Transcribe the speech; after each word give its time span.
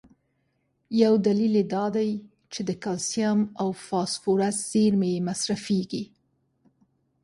یو 1.03 1.13
دلیل 1.25 1.53
یې 1.59 1.65
دا 1.75 1.85
دی 1.95 2.11
چې 2.53 2.61
د 2.69 2.71
کلسیم 2.83 3.39
او 3.61 3.67
فاسفورس 3.87 4.55
زیرمي 4.71 5.09
یې 5.15 5.25
مصرفېږي. 5.27 6.03